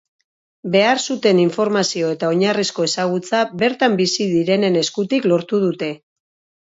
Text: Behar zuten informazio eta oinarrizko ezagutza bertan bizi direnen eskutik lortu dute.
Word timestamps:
Behar 0.75 1.01
zuten 1.07 1.41
informazio 1.43 2.09
eta 2.15 2.31
oinarrizko 2.37 2.85
ezagutza 2.91 3.43
bertan 3.65 3.99
bizi 4.03 4.29
direnen 4.33 4.81
eskutik 4.85 5.29
lortu 5.35 5.61
dute. 5.67 5.93